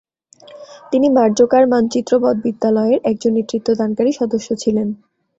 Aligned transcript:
তিনি 0.91 1.07
মাজোর্কার 1.09 1.63
মানচিত্রবৎ 1.71 2.35
বিদ্যালয়-এর 2.45 2.99
একজন 3.11 3.31
নেতৃত্বদানকারী 3.37 4.11
সদস্য 4.19 4.47
ছিলেন। 4.63 4.87